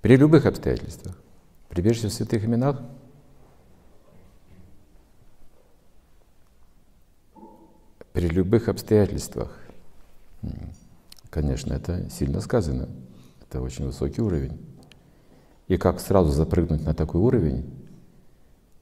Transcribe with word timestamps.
При 0.00 0.16
любых 0.16 0.46
обстоятельствах. 0.46 1.16
Прибежище 1.68 2.08
в 2.08 2.12
святых 2.12 2.44
именах 2.44 2.80
при 8.18 8.26
любых 8.26 8.68
обстоятельствах. 8.68 9.56
Конечно, 11.30 11.72
это 11.72 12.10
сильно 12.10 12.40
сказано. 12.40 12.88
Это 13.42 13.60
очень 13.60 13.86
высокий 13.86 14.20
уровень. 14.20 14.58
И 15.68 15.76
как 15.76 16.00
сразу 16.00 16.32
запрыгнуть 16.32 16.84
на 16.84 16.94
такой 16.94 17.20
уровень, 17.20 17.72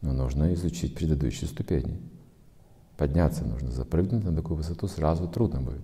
ну, 0.01 0.15
нужно 0.15 0.55
изучить 0.55 0.95
предыдущие 0.95 1.49
ступени. 1.49 2.01
Подняться 2.97 3.45
нужно, 3.45 3.71
запрыгнуть 3.73 4.25
на 4.25 4.35
такую 4.35 4.57
высоту 4.57 4.89
сразу 4.89 5.29
трудно 5.29 5.61
будет. 5.61 5.83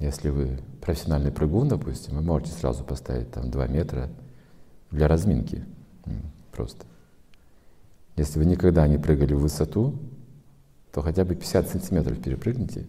Если 0.00 0.30
вы 0.30 0.60
профессиональный 0.88 1.30
прыгун, 1.30 1.68
допустим, 1.68 2.14
вы 2.14 2.22
можете 2.22 2.52
сразу 2.52 2.82
поставить 2.82 3.30
там 3.30 3.50
2 3.50 3.66
метра 3.66 4.08
для 4.90 5.06
разминки. 5.06 5.62
Просто. 6.50 6.86
Если 8.16 8.38
вы 8.38 8.46
никогда 8.46 8.88
не 8.88 8.96
прыгали 8.96 9.34
в 9.34 9.40
высоту, 9.40 9.98
то 10.90 11.02
хотя 11.02 11.26
бы 11.26 11.34
50 11.34 11.68
сантиметров 11.68 12.22
перепрыгните. 12.22 12.86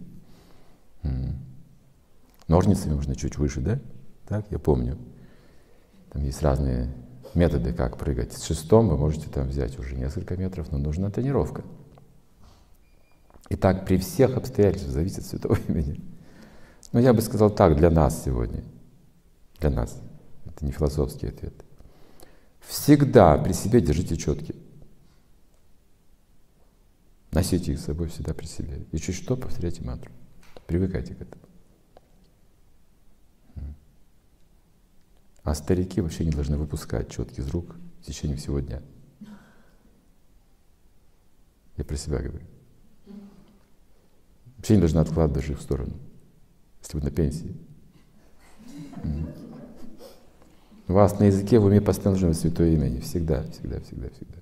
Ножницами 2.48 2.94
можно 2.94 3.14
чуть 3.14 3.36
выше, 3.36 3.60
да? 3.60 3.78
Так, 4.26 4.46
я 4.48 4.58
помню. 4.58 4.96
Там 6.10 6.24
есть 6.24 6.40
разные 6.40 6.90
методы, 7.34 7.74
как 7.74 7.98
прыгать. 7.98 8.32
С 8.32 8.44
шестом 8.44 8.88
вы 8.88 8.96
можете 8.96 9.28
там 9.28 9.46
взять 9.48 9.78
уже 9.78 9.94
несколько 9.94 10.38
метров, 10.38 10.72
но 10.72 10.78
нужна 10.78 11.10
тренировка. 11.10 11.64
И 13.50 13.56
так 13.56 13.84
при 13.84 13.98
всех 13.98 14.38
обстоятельствах 14.38 14.94
зависит 14.94 15.18
от 15.18 15.26
святого 15.26 15.58
имени. 15.68 16.00
Но 16.92 17.00
я 17.00 17.12
бы 17.12 17.22
сказал 17.22 17.50
так, 17.50 17.76
для 17.76 17.90
нас 17.90 18.24
сегодня. 18.24 18.64
Для 19.60 19.70
нас. 19.70 20.00
Это 20.46 20.64
не 20.64 20.72
философский 20.72 21.28
ответ. 21.28 21.54
Всегда 22.60 23.38
при 23.38 23.52
себе 23.52 23.80
держите 23.80 24.16
четкие. 24.16 24.56
Носите 27.32 27.72
их 27.72 27.78
с 27.78 27.84
собой 27.84 28.08
всегда 28.08 28.34
при 28.34 28.46
себе. 28.46 28.84
И 28.90 28.98
чуть 28.98 29.14
что 29.14 29.36
повторяйте 29.36 29.84
мантру. 29.84 30.10
Привыкайте 30.66 31.14
к 31.14 31.22
этому. 31.22 31.42
А 35.42 35.54
старики 35.54 36.00
вообще 36.00 36.24
не 36.24 36.32
должны 36.32 36.56
выпускать 36.56 37.10
четки 37.10 37.40
из 37.40 37.48
рук 37.48 37.74
в 38.02 38.06
течение 38.06 38.36
всего 38.36 38.60
дня. 38.60 38.82
Я 41.76 41.84
про 41.84 41.96
себя 41.96 42.18
говорю. 42.18 42.44
Вообще 44.56 44.74
не 44.74 44.80
должны 44.80 44.98
откладывать 44.98 45.32
даже 45.32 45.52
их 45.52 45.58
в 45.58 45.62
сторону, 45.62 45.94
если 46.90 46.98
вы 46.98 47.04
на 47.04 47.10
пенсии. 47.10 47.56
У 50.88 50.92
вас 50.92 51.18
на 51.20 51.24
языке 51.24 51.58
в 51.58 51.64
уме 51.66 51.80
постоянно 51.80 52.34
святое 52.34 52.72
имя. 52.72 53.00
Всегда, 53.00 53.44
всегда, 53.52 53.80
всегда, 53.80 54.08
всегда. 54.10 54.38